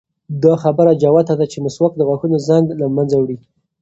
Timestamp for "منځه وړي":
2.95-3.37